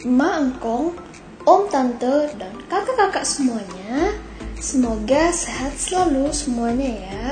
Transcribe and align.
emak 0.00 0.34
engkong, 0.40 0.96
om 1.44 1.62
tante, 1.68 2.32
dan 2.40 2.52
kakak-kakak 2.72 3.24
semuanya. 3.28 4.16
Semoga 4.56 5.32
sehat 5.32 5.76
selalu 5.76 6.32
semuanya 6.32 6.88
ya. 6.88 7.26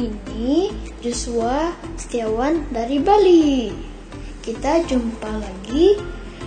Ini 0.00 0.72
Joshua 1.04 1.72
Setiawan 1.96 2.68
dari 2.72 3.00
Bali. 3.00 3.72
Kita 4.40 4.84
jumpa 4.84 5.28
lagi 5.28 5.96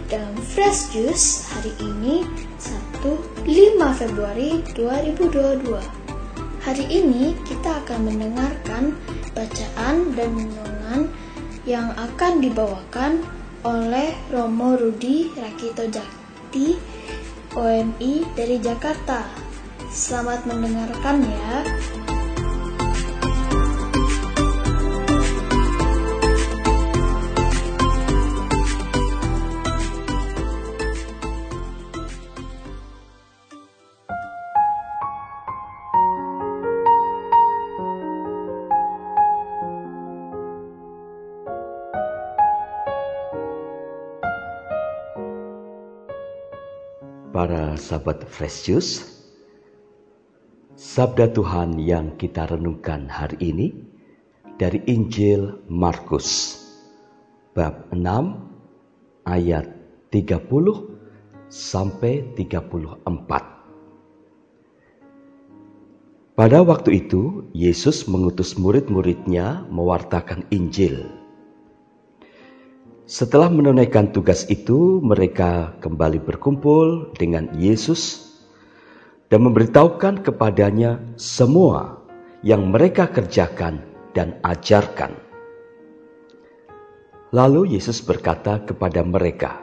dalam 0.10 0.36
Fresh 0.42 0.94
Juice 0.94 1.50
hari 1.54 1.74
ini 1.82 2.26
Sabtu 2.62 3.18
5 3.46 4.02
Februari 4.02 4.62
2022. 4.74 6.66
Hari 6.66 6.86
ini 6.90 7.38
kita 7.46 7.86
akan 7.86 8.10
mendengarkan 8.10 8.98
bacaan 9.38 9.96
dan 10.18 10.30
renungan 10.34 11.02
yang 11.66 11.94
akan 11.94 12.42
dibawakan 12.42 13.22
oleh 13.66 14.14
Romo 14.30 14.78
Rudi 14.78 15.34
Rakito 15.34 15.90
Jakti 15.90 16.78
OMI 17.58 18.22
dari 18.38 18.62
Jakarta. 18.62 19.26
Selamat 19.90 20.46
mendengarkan 20.46 21.26
ya. 21.26 21.66
Para 47.36 47.76
sahabat 47.76 48.24
Fresh 48.32 48.64
Juice, 48.64 49.04
sabda 50.80 51.36
Tuhan 51.36 51.76
yang 51.84 52.16
kita 52.16 52.48
renungkan 52.48 53.12
hari 53.12 53.36
ini 53.52 53.76
dari 54.56 54.80
Injil 54.88 55.60
Markus 55.68 56.56
bab 57.52 57.92
6 57.92 59.28
ayat 59.28 59.68
30 60.16 60.48
sampai 61.52 62.24
34. 62.40 63.04
Pada 66.40 66.64
waktu 66.64 67.04
itu, 67.04 67.52
Yesus 67.52 68.08
mengutus 68.08 68.56
murid-muridnya 68.56 69.68
mewartakan 69.68 70.48
Injil 70.56 71.25
setelah 73.06 73.54
menunaikan 73.54 74.10
tugas 74.10 74.50
itu, 74.50 74.98
mereka 74.98 75.78
kembali 75.78 76.26
berkumpul 76.26 77.14
dengan 77.14 77.54
Yesus 77.54 78.34
dan 79.30 79.46
memberitahukan 79.46 80.26
kepadanya 80.26 80.98
semua 81.14 82.02
yang 82.42 82.66
mereka 82.66 83.06
kerjakan 83.06 83.86
dan 84.18 84.42
ajarkan. 84.42 85.14
Lalu 87.30 87.78
Yesus 87.78 88.02
berkata 88.02 88.66
kepada 88.66 89.06
mereka, 89.06 89.62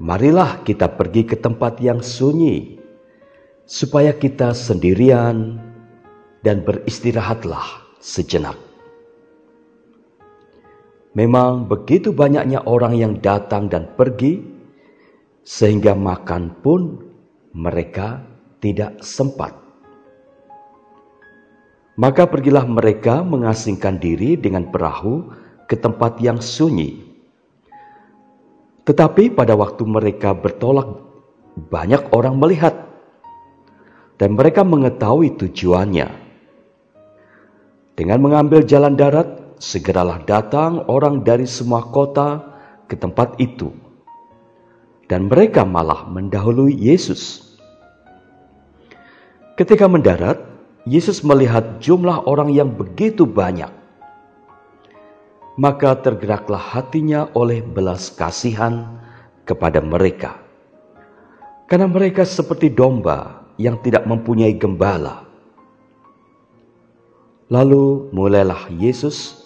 "Marilah 0.00 0.64
kita 0.64 0.88
pergi 0.96 1.28
ke 1.28 1.36
tempat 1.36 1.76
yang 1.84 2.00
sunyi, 2.00 2.80
supaya 3.68 4.16
kita 4.16 4.56
sendirian 4.56 5.60
dan 6.40 6.64
beristirahatlah 6.64 7.84
sejenak." 8.00 8.65
Memang 11.16 11.64
begitu 11.64 12.12
banyaknya 12.12 12.68
orang 12.68 12.92
yang 12.92 13.16
datang 13.24 13.72
dan 13.72 13.88
pergi, 13.96 14.36
sehingga 15.40 15.96
makan 15.96 16.60
pun 16.60 17.00
mereka 17.56 18.20
tidak 18.60 19.00
sempat. 19.00 19.56
Maka 21.96 22.28
pergilah 22.28 22.68
mereka 22.68 23.24
mengasingkan 23.24 23.96
diri 23.96 24.36
dengan 24.36 24.68
perahu 24.68 25.32
ke 25.64 25.80
tempat 25.80 26.20
yang 26.20 26.36
sunyi. 26.36 27.00
Tetapi 28.84 29.32
pada 29.32 29.56
waktu 29.56 29.88
mereka 29.88 30.36
bertolak, 30.36 31.00
banyak 31.56 32.12
orang 32.12 32.36
melihat, 32.36 32.76
dan 34.20 34.36
mereka 34.36 34.60
mengetahui 34.68 35.32
tujuannya. 35.40 36.12
Dengan 37.96 38.18
mengambil 38.20 38.60
jalan 38.68 38.92
darat, 38.92 39.45
segeralah 39.56 40.20
datang 40.24 40.84
orang 40.88 41.24
dari 41.24 41.48
semua 41.48 41.84
kota 41.88 42.44
ke 42.86 42.94
tempat 42.96 43.36
itu, 43.40 43.72
dan 45.08 45.28
mereka 45.32 45.64
malah 45.64 46.04
mendahului 46.08 46.76
Yesus. 46.76 47.54
Ketika 49.56 49.88
mendarat, 49.88 50.36
Yesus 50.86 51.24
melihat 51.24 51.80
jumlah 51.82 52.28
orang 52.28 52.52
yang 52.52 52.70
begitu 52.70 53.26
banyak. 53.26 53.72
Maka 55.56 55.96
tergeraklah 56.04 56.60
hatinya 56.60 57.32
oleh 57.32 57.64
belas 57.64 58.12
kasihan 58.12 59.00
kepada 59.48 59.80
mereka. 59.80 60.36
Karena 61.64 61.88
mereka 61.88 62.28
seperti 62.28 62.68
domba 62.68 63.48
yang 63.56 63.80
tidak 63.80 64.04
mempunyai 64.04 64.52
gembala. 64.52 65.24
Lalu 67.48 68.12
mulailah 68.12 68.68
Yesus 68.76 69.45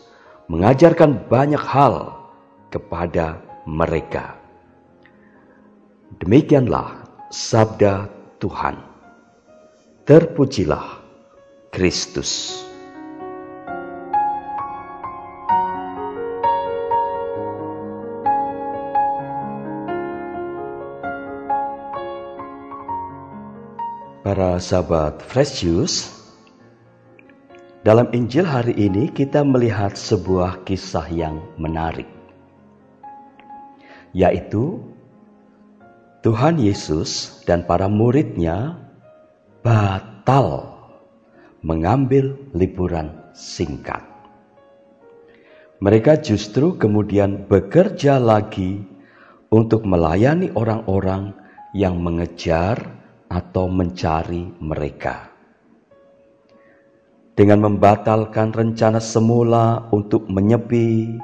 mengajarkan 0.50 1.30
banyak 1.30 1.62
hal 1.62 2.26
kepada 2.74 3.38
mereka. 3.70 4.34
Demikianlah 6.18 7.06
sabda 7.30 8.10
Tuhan. 8.42 8.74
Terpujilah 10.02 10.98
Kristus. 11.70 12.66
Para 24.26 24.58
sahabat 24.58 25.22
Fresh 25.22 25.62
Juice, 25.62 26.19
dalam 27.90 28.06
Injil 28.14 28.46
hari 28.46 28.78
ini 28.78 29.10
kita 29.10 29.42
melihat 29.42 29.98
sebuah 29.98 30.62
kisah 30.62 31.10
yang 31.10 31.42
menarik. 31.58 32.06
Yaitu 34.14 34.78
Tuhan 36.22 36.62
Yesus 36.62 37.42
dan 37.50 37.66
para 37.66 37.90
muridnya 37.90 38.78
batal 39.66 40.70
mengambil 41.66 42.38
liburan 42.54 43.10
singkat. 43.34 44.06
Mereka 45.82 46.22
justru 46.22 46.78
kemudian 46.78 47.50
bekerja 47.50 48.22
lagi 48.22 48.86
untuk 49.50 49.82
melayani 49.82 50.54
orang-orang 50.54 51.34
yang 51.74 51.98
mengejar 51.98 52.86
atau 53.26 53.66
mencari 53.66 54.46
mereka 54.62 55.29
dengan 57.40 57.64
membatalkan 57.72 58.52
rencana 58.52 59.00
semula 59.00 59.88
untuk 59.96 60.28
menyepi, 60.28 61.16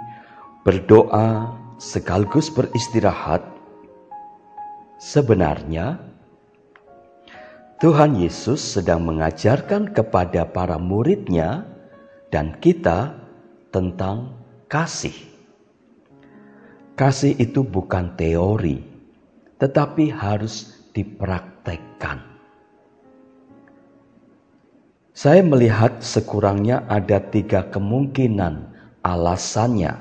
berdoa, 0.64 1.52
sekaligus 1.76 2.48
beristirahat, 2.48 3.44
sebenarnya 4.96 6.00
Tuhan 7.84 8.16
Yesus 8.16 8.64
sedang 8.64 9.04
mengajarkan 9.04 9.92
kepada 9.92 10.48
para 10.48 10.80
muridnya 10.80 11.68
dan 12.32 12.56
kita 12.64 13.12
tentang 13.68 14.40
kasih. 14.72 15.12
Kasih 16.96 17.36
itu 17.36 17.60
bukan 17.60 18.16
teori, 18.16 18.80
tetapi 19.60 20.08
harus 20.16 20.80
dipraktekkan. 20.96 21.55
Saya 25.16 25.40
melihat 25.40 26.04
sekurangnya 26.04 26.84
ada 26.92 27.16
tiga 27.16 27.64
kemungkinan 27.72 28.68
alasannya. 29.00 29.96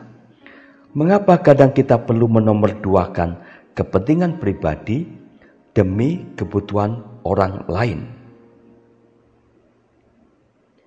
Mengapa 0.92 1.40
kadang 1.40 1.72
kita 1.72 2.04
perlu 2.04 2.28
menomorduakan 2.28 3.40
kepentingan 3.72 4.44
pribadi 4.44 5.08
demi 5.72 6.36
kebutuhan 6.36 7.00
orang 7.24 7.64
lain? 7.72 8.12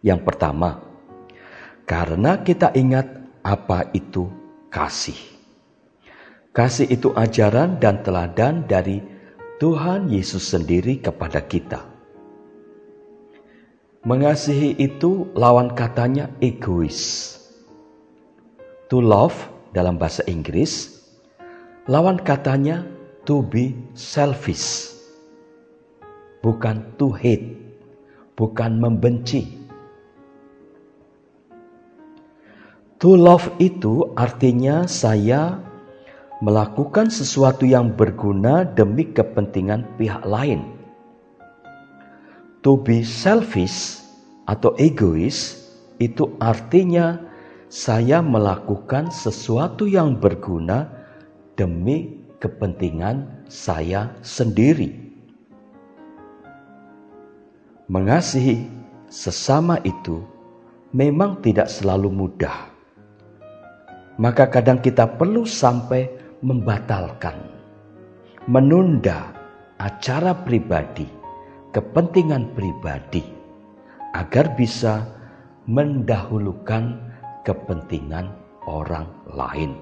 Yang 0.05 0.21
pertama, 0.29 0.77
karena 1.89 2.37
kita 2.45 2.77
ingat 2.77 3.09
apa 3.41 3.89
itu 3.97 4.29
kasih. 4.69 5.17
Kasih 6.53 6.85
itu 6.85 7.17
ajaran 7.17 7.81
dan 7.81 8.05
teladan 8.05 8.69
dari 8.69 9.01
Tuhan 9.57 10.13
Yesus 10.13 10.53
sendiri 10.53 11.01
kepada 11.01 11.41
kita. 11.49 11.98
Mengasihi 14.07 14.79
itu 14.79 15.27
lawan 15.35 15.75
katanya 15.75 16.31
egois. 16.39 17.35
To 18.93 19.03
love 19.03 19.35
dalam 19.75 19.99
bahasa 19.99 20.25
Inggris 20.31 20.99
Lawan 21.89 22.21
katanya 22.21 22.85
to 23.25 23.41
be 23.41 23.73
selfish. 23.97 24.93
Bukan 26.45 26.85
to 27.01 27.09
hate, 27.17 27.57
bukan 28.37 28.77
membenci. 28.77 29.57
To 33.01 33.17
love 33.17 33.49
itu 33.57 34.13
artinya 34.21 34.85
saya 34.85 35.65
melakukan 36.45 37.09
sesuatu 37.09 37.65
yang 37.65 37.97
berguna 37.97 38.69
demi 38.69 39.09
kepentingan 39.09 39.89
pihak 39.97 40.29
lain. 40.29 40.78
To 42.69 42.77
be 42.77 43.01
selfish 43.01 44.05
atau 44.45 44.77
egois 44.77 45.57
itu 45.97 46.37
artinya 46.37 47.17
saya 47.73 48.21
melakukan 48.21 49.09
sesuatu 49.09 49.89
yang 49.89 50.21
berguna 50.21 50.85
demi 51.57 52.29
kepentingan 52.37 53.49
saya 53.49 54.13
sendiri. 54.21 54.93
Mengasihi 57.89 58.69
sesama 59.09 59.81
itu 59.81 60.21
memang 60.93 61.41
tidak 61.41 61.73
selalu 61.73 62.13
mudah. 62.13 62.69
Maka 64.21 64.45
kadang 64.45 64.85
kita 64.85 65.09
perlu 65.17 65.49
sampai 65.49 66.05
membatalkan, 66.45 67.49
menunda 68.45 69.33
acara 69.81 70.37
pribadi, 70.37 71.18
kepentingan 71.73 72.57
pribadi, 72.57 73.25
agar 74.17 74.57
bisa 74.57 75.05
mendahulukan 75.69 76.97
kepentingan 77.45 78.33
orang 78.65 79.09
lain. 79.29 79.77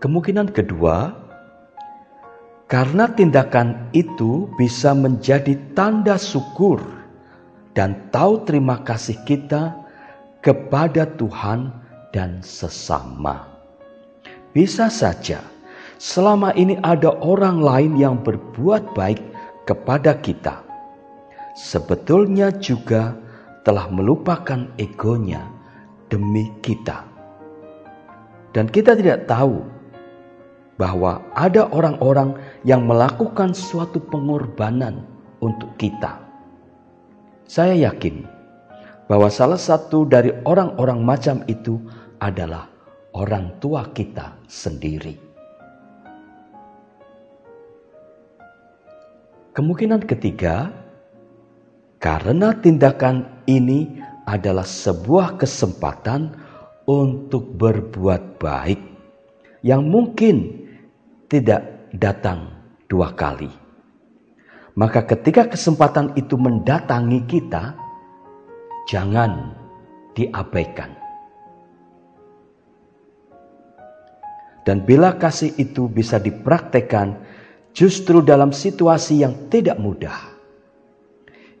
Kemungkinan 0.00 0.52
kedua, 0.52 1.16
karena 2.68 3.08
tindakan 3.08 3.88
itu 3.96 4.52
bisa 4.60 4.92
menjadi 4.92 5.56
tanda 5.72 6.20
syukur 6.20 6.80
dan 7.72 8.08
tahu 8.12 8.44
terima 8.44 8.84
kasih 8.84 9.16
kita 9.24 9.72
kepada 10.44 11.08
Tuhan 11.16 11.72
dan 12.12 12.44
sesama. 12.44 13.48
Bisa 14.52 14.92
saja 14.92 15.53
selama 15.98 16.54
ini 16.54 16.78
ada 16.82 17.14
orang 17.22 17.62
lain 17.62 17.92
yang 17.98 18.20
berbuat 18.20 18.94
baik 18.94 19.20
kepada 19.64 20.18
kita. 20.20 20.60
Sebetulnya 21.54 22.50
juga 22.58 23.14
telah 23.62 23.88
melupakan 23.88 24.68
egonya 24.76 25.46
demi 26.10 26.50
kita. 26.60 27.06
Dan 28.54 28.70
kita 28.70 28.94
tidak 28.94 29.26
tahu 29.26 29.62
bahwa 30.78 31.22
ada 31.34 31.70
orang-orang 31.70 32.34
yang 32.66 32.86
melakukan 32.86 33.54
suatu 33.54 33.98
pengorbanan 33.98 35.06
untuk 35.42 35.74
kita. 35.78 36.18
Saya 37.46 37.74
yakin 37.90 38.26
bahwa 39.06 39.28
salah 39.28 39.60
satu 39.60 40.08
dari 40.08 40.32
orang-orang 40.48 41.02
macam 41.04 41.44
itu 41.46 41.78
adalah 42.18 42.70
orang 43.14 43.58
tua 43.60 43.90
kita 43.92 44.38
sendiri. 44.48 45.33
Kemungkinan 49.54 50.02
ketiga, 50.02 50.74
karena 52.02 52.58
tindakan 52.58 53.46
ini 53.46 54.02
adalah 54.26 54.66
sebuah 54.66 55.38
kesempatan 55.38 56.34
untuk 56.90 57.54
berbuat 57.54 58.42
baik 58.42 58.82
yang 59.62 59.86
mungkin 59.86 60.66
tidak 61.30 61.86
datang 61.94 62.50
dua 62.90 63.14
kali. 63.14 63.46
Maka 64.74 65.06
ketika 65.06 65.46
kesempatan 65.46 66.18
itu 66.18 66.34
mendatangi 66.34 67.22
kita, 67.22 67.78
jangan 68.90 69.54
diabaikan. 70.18 70.90
Dan 74.66 74.82
bila 74.82 75.14
kasih 75.14 75.54
itu 75.62 75.86
bisa 75.86 76.18
dipraktekkan 76.18 77.22
justru 77.74 78.22
dalam 78.22 78.54
situasi 78.54 79.26
yang 79.26 79.50
tidak 79.50 79.76
mudah, 79.82 80.14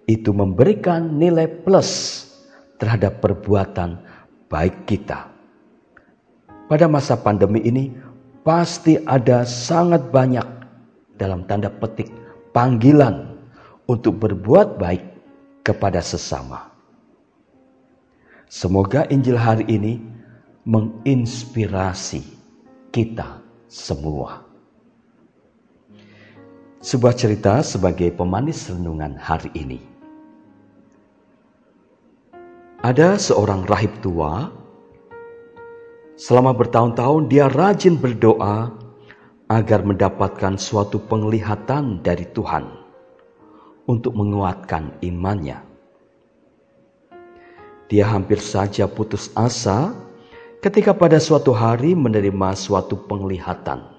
itu 0.06 0.30
memberikan 0.30 1.18
nilai 1.18 1.50
plus 1.50 2.24
terhadap 2.78 3.18
perbuatan 3.20 3.98
baik 4.46 4.86
kita. 4.86 5.28
Pada 6.70 6.86
masa 6.88 7.18
pandemi 7.18 7.60
ini, 7.66 7.92
pasti 8.46 8.96
ada 9.04 9.42
sangat 9.44 10.08
banyak 10.08 10.46
dalam 11.18 11.44
tanda 11.44 11.68
petik 11.68 12.08
panggilan 12.54 13.34
untuk 13.90 14.22
berbuat 14.22 14.80
baik 14.80 15.04
kepada 15.66 16.00
sesama. 16.00 16.72
Semoga 18.48 19.08
Injil 19.10 19.34
hari 19.34 19.66
ini 19.66 19.98
menginspirasi 20.62 22.22
kita 22.94 23.42
semua. 23.66 24.53
Sebuah 26.84 27.16
cerita 27.16 27.64
sebagai 27.64 28.12
pemanis 28.12 28.68
renungan 28.68 29.16
hari 29.16 29.48
ini. 29.56 29.80
Ada 32.84 33.16
seorang 33.16 33.64
rahib 33.64 33.88
tua 34.04 34.52
Selama 36.20 36.52
bertahun-tahun 36.52 37.32
dia 37.32 37.48
rajin 37.48 37.96
berdoa 37.96 38.68
agar 39.48 39.80
mendapatkan 39.80 40.60
suatu 40.60 41.00
penglihatan 41.00 42.04
dari 42.04 42.28
Tuhan 42.36 42.68
untuk 43.88 44.12
menguatkan 44.12 45.00
imannya. 45.00 45.64
Dia 47.88 48.12
hampir 48.12 48.44
saja 48.44 48.84
putus 48.84 49.32
asa 49.32 49.96
ketika 50.60 50.92
pada 50.92 51.16
suatu 51.16 51.56
hari 51.56 51.96
menerima 51.96 52.52
suatu 52.52 53.08
penglihatan. 53.08 53.93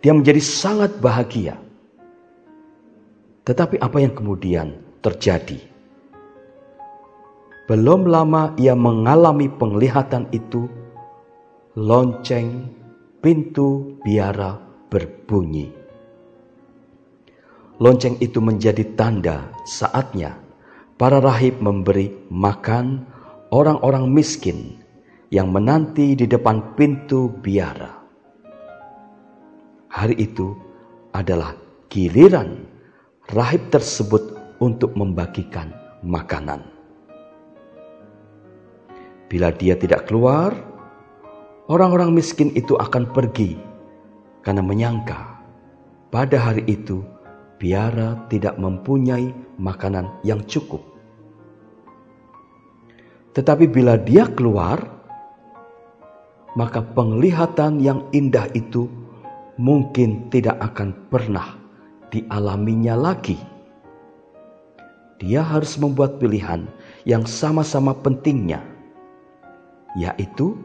Dia 0.00 0.16
menjadi 0.16 0.40
sangat 0.40 0.96
bahagia. 0.96 1.60
Tetapi 3.44 3.76
apa 3.84 4.00
yang 4.00 4.16
kemudian 4.16 4.80
terjadi? 5.04 5.60
Belum 7.68 8.08
lama 8.08 8.56
ia 8.56 8.72
mengalami 8.72 9.52
penglihatan 9.52 10.26
itu, 10.32 10.66
lonceng 11.76 12.72
pintu 13.20 14.00
biara 14.00 14.56
berbunyi. 14.88 15.68
Lonceng 17.76 18.16
itu 18.24 18.40
menjadi 18.40 18.84
tanda 18.96 19.52
saatnya 19.68 20.36
para 20.96 21.20
rahib 21.20 21.60
memberi 21.60 22.12
makan 22.32 23.04
orang-orang 23.52 24.08
miskin 24.08 24.80
yang 25.28 25.52
menanti 25.52 26.16
di 26.16 26.24
depan 26.24 26.74
pintu 26.76 27.28
biara. 27.40 27.99
Hari 30.00 30.16
itu 30.16 30.56
adalah 31.12 31.52
giliran 31.92 32.64
rahib 33.36 33.68
tersebut 33.68 34.32
untuk 34.56 34.96
membagikan 34.96 35.76
makanan. 36.00 36.64
Bila 39.28 39.52
dia 39.52 39.76
tidak 39.76 40.08
keluar, 40.08 40.56
orang-orang 41.68 42.16
miskin 42.16 42.48
itu 42.56 42.80
akan 42.80 43.12
pergi 43.12 43.60
karena 44.40 44.64
menyangka 44.64 45.36
pada 46.08 46.48
hari 46.48 46.64
itu 46.64 47.04
biara 47.60 48.24
tidak 48.32 48.56
mempunyai 48.56 49.36
makanan 49.60 50.08
yang 50.24 50.40
cukup. 50.48 50.80
Tetapi 53.36 53.68
bila 53.68 54.00
dia 54.00 54.24
keluar, 54.32 54.80
maka 56.56 56.80
penglihatan 56.80 57.84
yang 57.84 58.08
indah 58.16 58.48
itu 58.56 58.88
mungkin 59.60 60.32
tidak 60.32 60.56
akan 60.72 60.96
pernah 61.12 61.52
dialaminya 62.08 62.96
lagi. 62.96 63.36
Dia 65.20 65.44
harus 65.44 65.76
membuat 65.76 66.16
pilihan 66.16 66.64
yang 67.04 67.28
sama-sama 67.28 67.92
pentingnya 67.92 68.64
yaitu 70.00 70.56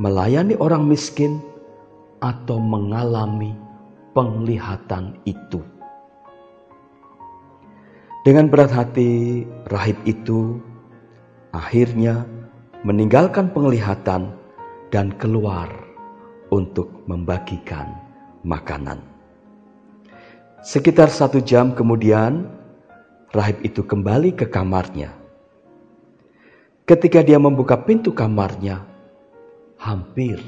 melayani 0.00 0.56
orang 0.56 0.88
miskin 0.88 1.44
atau 2.24 2.56
mengalami 2.56 3.52
penglihatan 4.16 5.12
itu. 5.28 5.60
Dengan 8.24 8.48
berat 8.48 8.72
hati, 8.72 9.44
rahib 9.68 10.00
itu 10.08 10.56
akhirnya 11.52 12.24
meninggalkan 12.80 13.52
penglihatan 13.52 14.32
dan 14.88 15.12
keluar 15.20 15.68
untuk 16.48 16.90
membagikan 17.04 18.05
makanan. 18.46 19.02
Sekitar 20.62 21.10
satu 21.10 21.42
jam 21.42 21.74
kemudian, 21.74 22.46
rahib 23.34 23.58
itu 23.66 23.82
kembali 23.82 24.38
ke 24.38 24.46
kamarnya 24.46 25.26
Ketika 26.86 27.18
dia 27.18 27.34
membuka 27.34 27.74
pintu 27.82 28.14
kamarnya, 28.14 28.86
hampir 29.74 30.38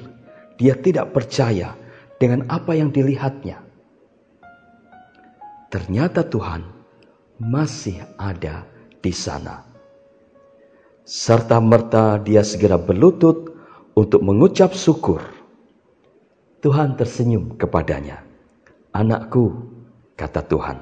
dia 0.54 0.78
tidak 0.78 1.10
percaya 1.10 1.74
dengan 2.14 2.46
apa 2.46 2.78
yang 2.78 2.94
dilihatnya. 2.94 3.58
Ternyata 5.66 6.22
Tuhan 6.22 6.62
masih 7.42 8.06
ada 8.14 8.62
di 9.02 9.10
sana. 9.10 9.66
Serta 11.02 11.58
merta 11.58 12.22
dia 12.22 12.46
segera 12.46 12.78
berlutut 12.78 13.50
untuk 13.98 14.22
mengucap 14.22 14.78
syukur. 14.78 15.18
Tuhan 16.58 16.98
tersenyum 16.98 17.54
kepadanya. 17.54 18.26
Anakku, 18.90 19.54
kata 20.18 20.42
Tuhan, 20.42 20.74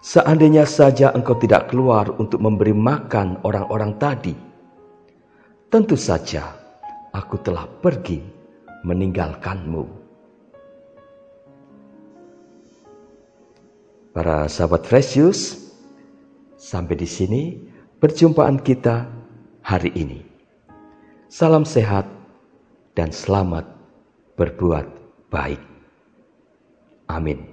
seandainya 0.00 0.64
saja 0.64 1.12
engkau 1.12 1.36
tidak 1.36 1.68
keluar 1.68 2.08
untuk 2.16 2.40
memberi 2.40 2.72
makan 2.72 3.36
orang-orang 3.44 4.00
tadi, 4.00 4.32
tentu 5.68 5.98
saja 5.98 6.56
aku 7.12 7.36
telah 7.44 7.68
pergi 7.68 8.22
meninggalkanmu. 8.86 9.84
Para 14.16 14.48
sahabat 14.48 14.88
Fresius, 14.88 15.68
sampai 16.56 16.96
di 16.96 17.08
sini 17.08 17.42
perjumpaan 18.00 18.56
kita 18.56 19.04
hari 19.60 19.92
ini. 19.92 20.24
Salam 21.28 21.62
sehat 21.62 22.08
dan 22.96 23.12
selamat 23.14 23.79
berbuat 24.40 24.88
baik. 25.28 25.60
Amin. 27.12 27.52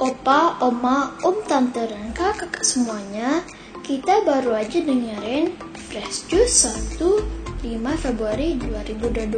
Opa, 0.00 0.56
oma, 0.64 1.12
om, 1.20 1.36
tante, 1.44 1.84
dan 1.84 2.16
kakak 2.16 2.64
semuanya, 2.64 3.44
kita 3.84 4.24
baru 4.24 4.56
aja 4.56 4.80
dengerin 4.80 5.52
Fresh 5.92 6.32
Juice 6.32 6.72
1 6.96 7.60
5 7.60 7.76
Februari 8.00 8.56
2022. 8.56 9.36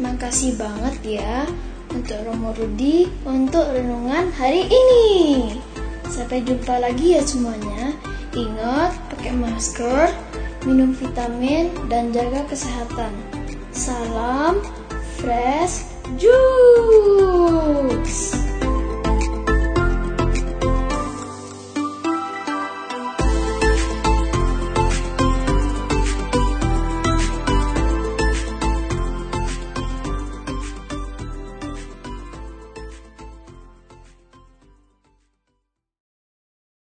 Makasih 0.00 0.56
banget 0.56 1.20
ya 1.20 1.44
untuk 1.92 2.16
Romo 2.24 2.56
Rudi 2.56 3.04
untuk 3.28 3.68
renungan 3.68 4.32
hari 4.32 4.64
ini. 4.64 5.60
Sampai 6.08 6.40
jumpa 6.40 6.80
lagi 6.80 7.20
ya 7.20 7.22
semuanya. 7.26 7.92
Ingat 8.32 8.96
pakai 9.12 9.36
masker, 9.36 10.08
minum 10.64 10.96
vitamin, 10.96 11.68
dan 11.92 12.16
jaga 12.16 12.48
kesehatan. 12.48 13.33
Salam 13.74 14.62
Fresh 15.18 15.82
Juice. 16.16 17.23